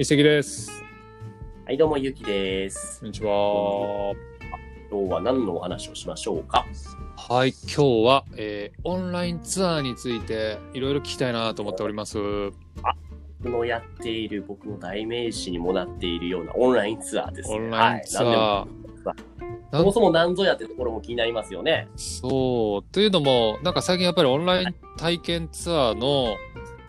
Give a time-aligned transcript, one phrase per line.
[0.00, 0.70] 一石です。
[1.66, 3.06] はい、どうも、ゆきですこ。
[3.06, 4.14] んにちは。
[4.88, 6.64] 今日は何のお話をしましょうか？
[7.16, 12.16] はい、今日は、えーオンラインツアーについていろいろ聞きたいなと思っております。
[13.40, 17.56] 僕のやっている、僕の代名詞にもなっているようなオンラインツアーですね。
[17.56, 18.26] オンラインツアー。
[18.28, 18.66] は
[19.10, 19.16] い、
[19.72, 21.88] そもそも何ぞやってところも気になりますよね。
[21.96, 22.92] そう。
[22.92, 26.36] というのも、なんか最近やっぱりオンライン体験ツアーの、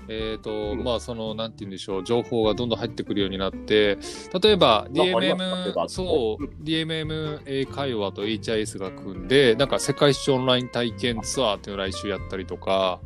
[0.09, 0.83] えっ、と、うん。
[0.83, 3.97] まあ、その、なんて言うんでしょう、情報がどんどん入ってくるようになって、
[4.41, 12.99] 例えば、DMM、そう、DMM 英会話と HIS が組んで、なんか世界一周オンライン体験ツアーっていうのを来週やったりとか、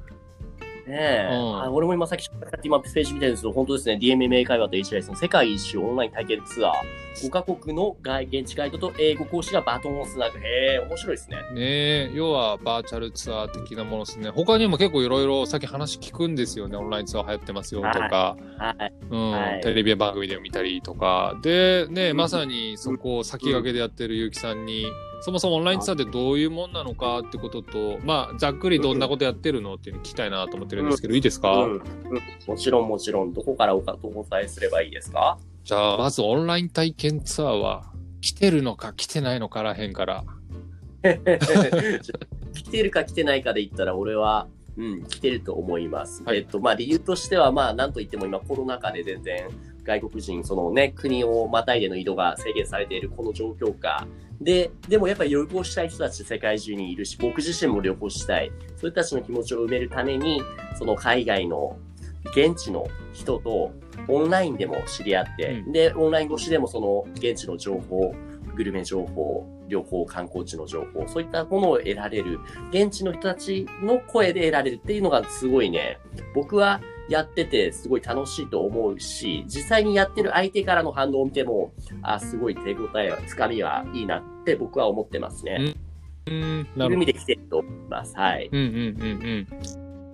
[0.87, 2.29] ねえ、うんあ俺も今さっき
[2.63, 6.73] 今ページ見てるんですけど、本当ですね、DMMA 会話と HIS の世界一周オンライン体験ツアー。
[7.15, 10.39] 5カ国の外現地ガイドと英語講師がバトンをつなぐ。
[10.39, 11.37] へえ、面白いですね。
[11.37, 14.29] ねえ要はバーチャルツアー的なものですね。
[14.29, 16.75] 他にも結構いろいろさっき話聞くんですよね。
[16.75, 18.93] オンラインツアー流行ってますよとか、はい。
[19.09, 21.37] うんはいテレビ番組で見たりとか。
[21.43, 24.85] で、ね、まさにそこを先駆けでやってる結城さんに、
[25.25, 31.81] そもそもオンラインツアーってどういうもんなのかってことと、まあ、ざっくりどんなことやってるのっていうのを聞きたいなと思ってるんですけど、いいですか、うんうん。
[32.45, 35.37] もちろん、もちろん、どこからおかお答えすればいいですか？
[35.63, 40.25] じゃあ、まずオンライン体験ツアーは来てるのか来てないのからへんから。
[41.03, 46.21] 来てるか来てないかで言ったら、俺は、うん、来てると思います。
[46.23, 46.39] はい。
[46.39, 49.47] えっと、まあ、理由としては、まあ、なんといっても今、コロナ禍で全然、
[49.83, 54.07] 外国人、そのね、国をまたいでの移動が制限されているこの状況下。
[54.41, 58.51] で、でもやっぱり旅行したい人たち世界中にいるし、僕自身も旅行したい。
[58.77, 60.41] そういう人たちの気持ちを埋めるために、
[60.77, 61.77] その海外の
[62.35, 63.71] 現地の人と
[64.07, 68.13] オンラインでも知り合って、うで、オンライン越しでもその現地の情報、
[68.55, 72.39] グルメ情報、旅行、観光地の情報、そういったものを得られる、
[72.71, 75.99] 現地の人たちの声で得られるっていうのがすごいね、
[76.33, 85.75] 僕はやっててすごい楽しいと思うし、実際にやってる相手からの反応を見ても、あ、すごい手応えは、つかみはいいなって僕は思ってますね。
[86.25, 86.97] うん、なるほど。
[86.97, 88.15] 味で来てると思います。
[88.15, 88.49] はい。
[88.51, 89.47] うんうんうん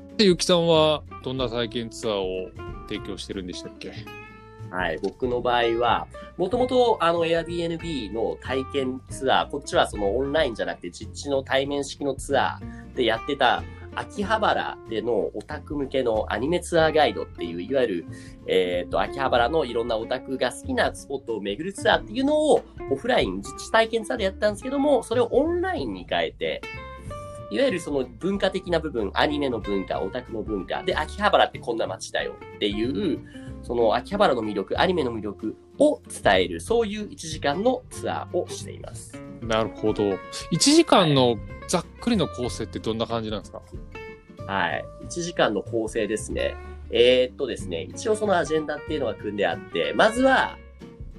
[0.09, 0.17] うん。
[0.17, 2.49] で、ゆきさんはどんな体験ツアーを
[2.88, 3.94] 提供してるんでしたっけ？
[4.72, 4.99] はい。
[5.01, 6.07] 僕の場合は、
[6.38, 13.63] もともとあの Airbnb の体験ツアー、こっちはそのオンラインじゃなくて実地の対面式のツアーでやってた
[13.95, 18.05] 秋葉原でのオタク向けのアニメツアーガイドっていう、いわゆる、
[18.47, 26.61] えっ、と、秋葉原のいろんなオタクが好きなスポットを巡るツアーっていうのをオフライン、実地体験ツアーでやったんですけども、それをオンラインに変えて、
[27.51, 33.19] いわゆるその文化的な部分、アニメの文化、オタクの文化、で、秋葉原ってこんな街だよっていう、
[33.63, 39.21] その秋葉原の魅力、アニメの魅力を伝える、そういう1時間のツアーをしています。
[39.41, 40.03] なるほど。
[40.03, 40.17] 1
[40.59, 41.37] 時間の
[41.67, 43.61] ざっくりの構成ってどんな感じなんですか？
[44.47, 44.85] はい。
[45.05, 46.55] 1時間の構成ですね。
[46.91, 50.57] えーっとですね、一応そのアジェンダっていうのが組んであって、まずは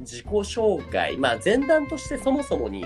[0.01, 1.17] 自己紹介。
[1.17, 2.85] まあ前段としてそもそもに、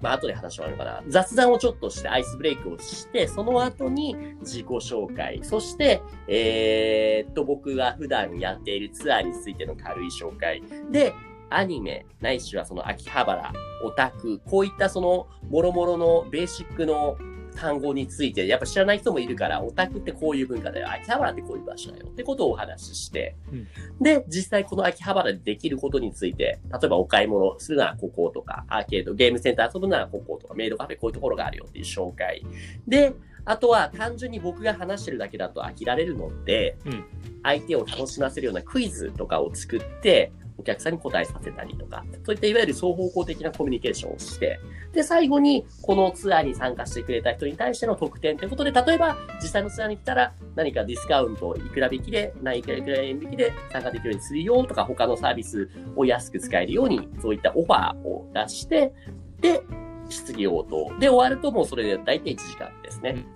[0.00, 1.02] まあ後で話してもあるかな。
[1.08, 5.40] 雑談をちょっとしてアイスブレイクをして、その後に自己紹介。
[5.42, 10.62] そして、えーっと僕が普段やっているツアーについての軽い紹介。
[10.90, 11.14] で、
[11.48, 13.52] アニメ、ないしはその秋葉原、
[13.84, 17.16] オタク、こういったその、もろもろのベーシックの
[17.56, 22.06] 単語について、やっぱ知らない人もいるから、オタクってこういう文化だよ、秋葉原ってこういう場所だよ。
[22.06, 23.68] ってことをお話しして、うん。
[24.00, 32.44] で、実際この秋葉原でできることについて、例えばお買い物するならこことか、アーケード、ゲームセンター遊ぶならこことか、メイドカフェこういうところがあるよっていう紹介。
[32.86, 33.14] で、
[33.44, 37.04] あとは単純に僕が話してるだけだと飽きられるので、うん。
[37.42, 44.58] 相手を楽しませるようなクイズとかを作って、お客さんに答えさせたりとか、そういったいわゆる双方向的なコミュニケーションをして、
[44.92, 58.92] で、最後にこのツアーに参加してくれた人に対しての特典ということで、例えば実際のツアーに来たら何かディスカウント、いくら引きで、何いくらいくら円引きで参加できるようにするよとか、他のサービスを安く使えるように、そういったオファーを出して、
[59.40, 59.62] で、
[60.08, 60.90] 質疑応答。
[60.98, 63.26] で、終わるともうそれで大体1時間ですね。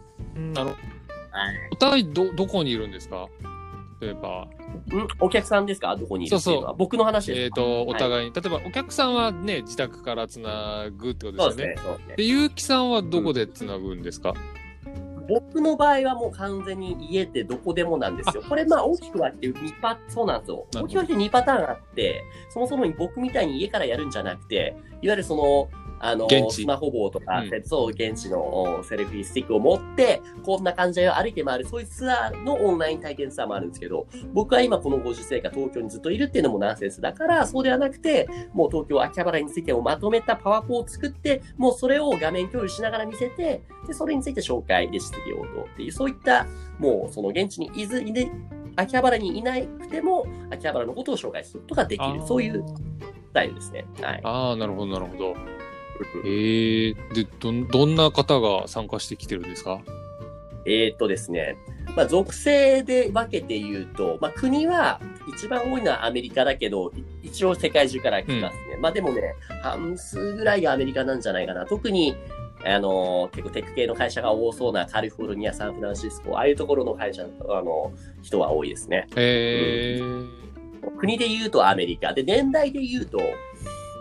[0.54, 0.76] なるはい。
[1.72, 3.28] お互いど、どこにいるんですか？
[4.00, 5.96] 例えば、んお客さんですか？
[5.96, 6.68] どこにいるっていうのは？
[6.70, 11.74] そう僕の話ですえっ、と、お互いに、例えばお客さんはね、自宅からつなぐってことですよね。
[11.78, 11.98] そうですね。
[11.98, 14.34] ですねで、ゆうきさんはどこでつなぐんですか、
[15.28, 18.42] 僕の場合はもう完全に家ってどこでもなんですよ。
[18.48, 20.66] これまあ大きく分けて2パそうなんですよ。
[20.74, 25.68] 大きく分けて2パターンあって、そもそも僕みたいに家からやるんじゃなくて、いわゆるその、
[26.02, 28.40] あの、スマホ棒とか、うんそう、現地の
[28.78, 46.46] おセルフィースティックを持って、こんな感じで歩いて回る、そういうツアーのオンライン体験ツアーもあるんですけど、僕は今このご時世が東京にずっといるっていうのもナンセンスだから、そうではなくて、もう東京秋葉原についてをまとめたパワポを作って、もうそれを画面共有しながら見せて、で、それについて紹介で質疑応答っていう、そういった、
[46.78, 48.30] もうその現地にいずいで、
[48.76, 53.84] 秋葉原にいなくても、秋葉原のことを紹介することができる、そういうスタイルですね。
[54.00, 54.20] はい。
[54.24, 55.59] ああ、なるほど、なるほど。
[56.24, 59.80] ええで、どん、どんな方が参加してきてるんですか？
[60.66, 61.56] えーっとですね、
[61.96, 65.00] まあ、属性で分けて言うと、まあ、国は
[65.34, 66.92] 一番多いのはアメリカだけど、
[67.22, 68.76] い一応世界中から来ますね。
[68.78, 71.64] まあでもね、半数ぐらいがアメリカなんじゃないかな。
[71.64, 72.14] 特に、
[72.62, 77.92] あの結構テック系の会社が多そうなカリフォルニア、サンフランシスコ、ああいうところの会社、あの、
[78.22, 79.06] 人は多いですね。
[79.16, 80.50] ええ
[80.98, 82.12] 国で言うとアメリカ。
[82.12, 83.18] で、年代で言うと、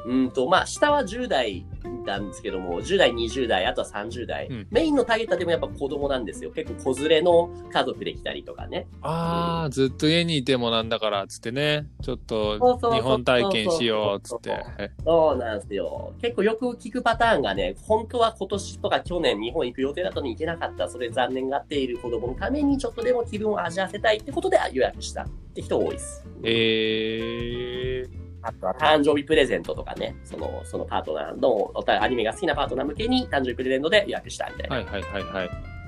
[0.06, 1.66] うんと、まあ、下は10代
[2.06, 4.48] なんですけども、10代、20代、あとは30代。
[4.48, 6.52] うんメインのターゲットはでもやっぱ子供なんですよ。
[6.52, 8.88] 結構子連れの家族で来たりとかね。
[9.02, 11.88] ああ、ずっと家にいてもなんだから、つってね。
[12.02, 12.60] ちょっと
[12.92, 14.52] 日本体験しよう、つって。
[14.78, 16.14] えそうなんですよ。
[16.22, 26.26] 結構よく聞くパターンがね、本当は今年とか去年日本行く予定だったのに行けなかった、それ残念がっている子供のためにちょっとでも気分を味わわせたいってことで予約したって人多いです。
[26.44, 31.72] ええあとは誕生日プレゼントとかね、その、そのパートナーの、
[32.02, 34.76] アニメが好きなパートナー向けに誕生日プレゼントで予約したみたいな。
[34.78, 35.79] はいはいはいはい。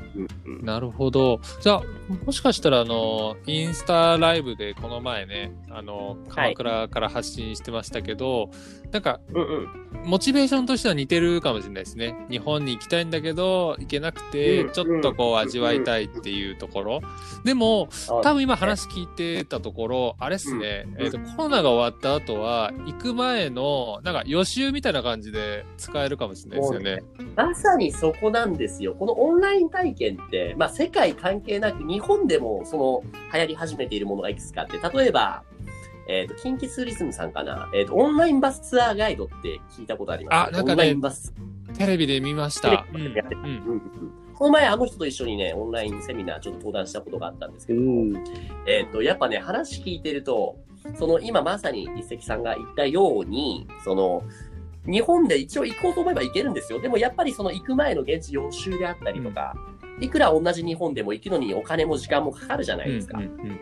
[0.45, 1.39] なるほど。
[1.61, 1.83] じゃあ、
[2.25, 8.49] もしかしたら、あの、インスタライブでこの前ね、あの、鎌倉から発信してましたけど、
[8.91, 9.67] なんか、うんうん。
[10.03, 12.15] モチベーションとしては似てるかもしれないですね。
[12.29, 17.01] 日本に行きたいんだけど、行けなくてう、んちょっとこう味わいたいっていうところ。
[17.43, 17.87] でも、
[18.23, 27.03] 多分今話聞いてたところ、あれっすね、うんえっ、と、コロナが終わった後は、行く前の、なんか予習みたいな感じで使えるかもしれないですよね。
[27.35, 28.95] まさにそこなんですよ。
[28.95, 33.03] このオンライン体験って、まあ世界関係なく日本でもその
[33.33, 35.44] 流行り始めているものがいくつかあって、例えば、
[36.07, 37.69] えっ、と、近畿ツーリズムさんかな。
[37.74, 40.95] えっ、と、オンラインバスツアーガイドって聞いたことありますあなんかね。
[41.77, 42.86] テレビで見ました。
[44.33, 48.19] この前あの人と一緒にね、オンラインセミナーちょっと登壇したことがあったんですけども、
[48.65, 50.57] えっ、と、やっぱね、話聞いてると、
[50.98, 54.24] その今まさに一石さんが言ったように、その、
[54.86, 56.81] 日本で一応行こうと思えば行けるんですよ。
[56.81, 59.53] でもやっぱりその行く前の現地予習であったりとか、
[59.99, 63.17] いくら同じ日本でも行くのにお金も時間もかかるじゃないですか。
[63.17, 63.59] うんうん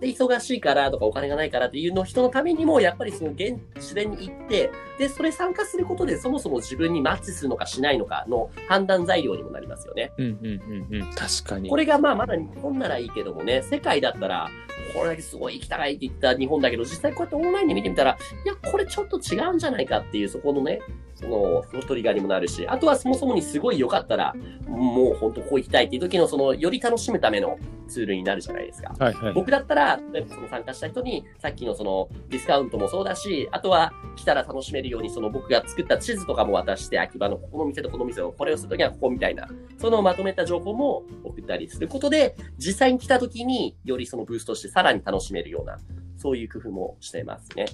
[0.00, 10.12] で、忙しいからとかお金がないからっていうの人のためにも、やっぱりその現地でに行って、で、それ参加することでそもそも自分にマッチするのかしないのかの判断材料にもなりますよね。
[10.18, 11.70] うんうんうんうん確かに。
[11.70, 14.50] これがまあまだ日本ならいいけどもね、世界だったら、
[14.94, 20.80] これだけすごい行きたいって言った日本だけど、実際こうやってオンラインで見てみたら、いや、これちょっと違うんじゃないかっていう、そこのね、
[21.16, 24.34] その、そのトリガーにもなるし、あとはそもそもにすごい良かったら、
[24.68, 27.58] もう本当こう行きたいっていう時の、その、より楽しむための
[27.88, 28.94] ツールになるじゃないですか。
[28.98, 29.32] はいはい。
[29.32, 39.48] 僕だったら、例えばその参加した人に、さっきのそのディスカウントもそうだし、あとは来たら楽しめるように、その僕が作った地図とかも渡して、秋葉のここの店とこの店を、これをするときはここみたいな、
[39.78, 45.78] そのまとめた情報も送ったりすることで、実際に来たときによりそのブーストしてさらに楽しめるような、
[46.16, 47.66] そういう工夫もしてますね。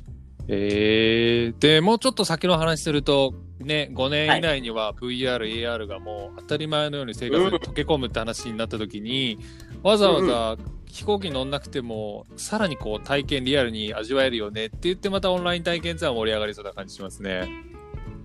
[0.49, 9.39] えー、でもうちょっと先の話すると、ね、5年以内には VR、AR がもう当たり前のように生活に溶け込むって話になった時に、
[9.83, 10.57] わざわざ
[10.87, 17.49] 飛行機乗んなくても、さらにこう体験リアルに味わえるよねって言ってまたオンライン体験ツアー盛り上がりそうな感じしますね。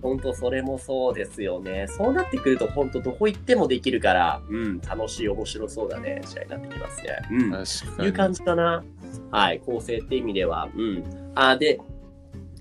[0.02, 1.86] 本当それもそうですよね。
[1.88, 7.18] そうなってくると本当どこ行ってもできるから、うん、楽しい、面白そうだね、試合になってきますね。
[7.30, 7.50] うん。
[7.50, 8.06] 確かに。
[8.06, 8.84] いう感じかな。
[9.30, 10.68] はい、構成って意味では。
[10.76, 11.32] うん。
[11.34, 11.80] あ、で、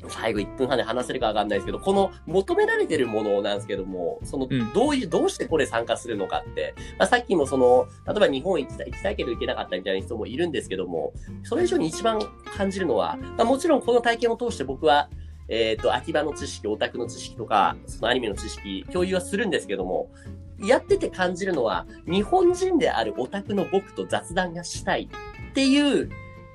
[0.08, 11.13] 最後1分半で話せるかわかんないですけど、この求められてるものなんですけども、そのうん、どういう、どうしてこれ参加するのかって、まあ、さっきもその、例えば日本行きたきたいけど行けなかったみたいな人もいるんですけども、
[11.44, 12.20] それ以上に一番
[12.56, 15.10] 感じるのは、まあ、もちろんこの体験を通して僕は、
[15.50, 20.12] えっ、と、秋葉の知識、オタクの知識とか、そのアニメの知識、共有はするんですけども、
[20.60, 25.10] やってて感じるのは、日本人であるオタクの僕と雑談がしたい
[25.51, 26.10] っていう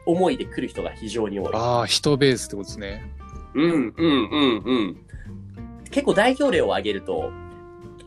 [0.07, 1.51] 思いで来る人が非常に多い。
[1.55, 3.03] ああ、人ベースってことですね。
[3.55, 4.97] うん、うん、うん、うん。
[5.91, 7.31] 結構代表例を挙げると、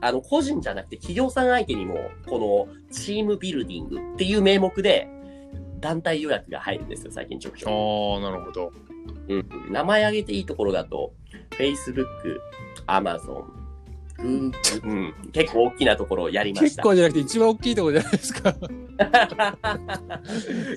[0.02, 1.98] あの、個人じゃなくて企業さん相手にも、
[2.28, 5.08] このチームビルディングっていう名目で、
[5.80, 8.72] 団体予約が入るんですよ、最近ちょくちあょあ、なるほど。
[9.28, 9.34] く。
[9.34, 9.72] うん。
[9.72, 11.14] 名前挙げていいところだと、
[11.52, 12.06] Facebook、
[12.88, 13.44] Amazon、
[14.19, 14.51] うん。
[15.31, 16.65] 結構大きなところをやりました。
[16.65, 18.55] 結構じゃなくて一番大きいところじゃないですか。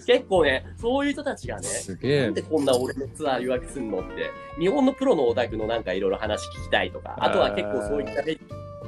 [0.07, 2.42] 結構ね、そういう人たちがね、すげえなんで。
[2.42, 8.23] こんな俺のツアー予約すんのって、日本のプロのオタクのなんかいろいろ話聞きたいとか、あとは結構そういった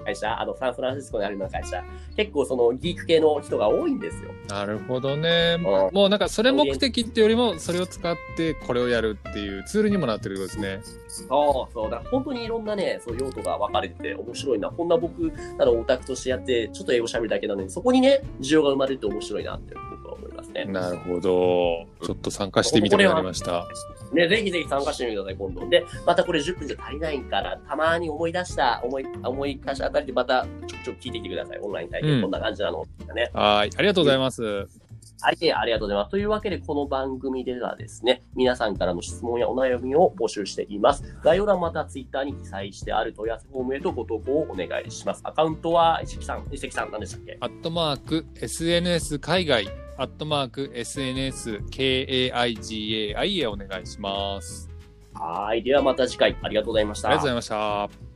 [0.00, 1.82] 会社、あの、サンフランシスコにあるような会社、
[2.16, 4.30] 結構そのギーク系の人が多いんですよ。
[4.48, 5.56] なるほどね。
[5.58, 10.96] うんもうなんかそれ目的っていうよりも、それを使ってこれをやるっていうツールにもなってるってことですね。
[11.08, 11.90] そうそう。
[11.90, 14.70] だから本当にいろんなね、そう用途が分かれてて面白いな。
[14.70, 20.64] こんな僕ならオタクとしてやって、ちょっと英語喋るだけなのに、そこにね、需要が生まれると面白いなって僕は思いますますね。
[20.64, 21.86] なるほど。
[22.06, 23.66] ちょっと参加してみたくなりました。
[24.12, 25.68] ね、ぜひぜひ参加してみてください、今度。
[25.68, 31.58] で、またこれ10分じゃ足りないから、たまに思い出した、思い、思い出したあたりでまたちょくちょく聞いてきてください。
[31.60, 32.84] オンライン体験、うんこんな感じなの。
[33.14, 33.30] ね。
[33.34, 33.70] はい。
[33.76, 34.79] ありがとうございます。
[35.22, 36.10] はい、ありがとうございます。
[36.10, 41.02] というわけで、この番組ではですね、皆さんからの質問やお悩みを募集しています。
[41.22, 45.20] 概要欄またはツイッターに記載してある問い合わせフォームへとご投稿をお願いします。
[45.24, 47.36] アカウントは、石木さん、石木さん、何でしたっけ？
[47.40, 54.70] アットマーク SNS 海外、アットマーク SNS KAIGAI へお願いします。
[55.14, 55.62] はい。
[55.62, 57.08] ではまた次回、ありがとうございました。
[57.08, 58.09] ありがとうございました。